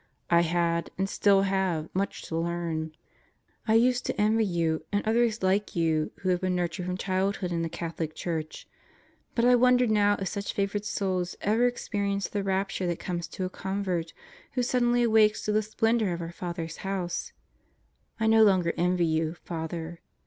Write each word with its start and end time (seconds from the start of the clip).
I 0.31 0.41
had, 0.41 0.89
and 0.97 1.07
still 1.07 1.43
have, 1.43 1.87
much 1.93 2.23
to 2.23 2.35
learn. 2.35 2.93
I 3.67 3.75
used 3.75 4.03
to 4.07 4.19
envy 4.19 4.45
you 4.47 4.83
and 4.91 5.05
others 5.07 5.43
like 5.43 5.75
you 5.75 6.11
who 6.21 6.29
had 6.29 6.41
been 6.41 6.55
nurtured 6.55 6.87
from 6.87 6.97
childhood 6.97 7.51
in 7.51 7.61
the 7.61 7.69
Catholic 7.69 8.15
Church, 8.15 8.67
but 9.35 9.45
I 9.45 9.53
wonder 9.53 9.85
now 9.85 10.15
if 10.17 10.27
such 10.27 10.53
favored 10.53 10.85
souls 10.85 11.35
ever 11.41 11.67
experience 11.67 12.27
the 12.27 12.41
rapture 12.41 12.87
that 12.87 12.97
comes 12.97 13.27
to 13.27 13.45
a 13.45 13.49
convert 13.51 14.11
who 14.53 14.63
suddenly 14.63 15.03
awakes 15.03 15.45
to 15.45 15.51
the 15.51 15.61
splendor 15.61 16.13
of 16.13 16.21
our 16.21 16.31
Father's 16.31 16.77
House. 16.77 17.31
I 18.19 18.25
no 18.25 18.41
longer 18.43 18.73
envy 18.77 19.05
you, 19.05 19.35
Father. 19.43 19.99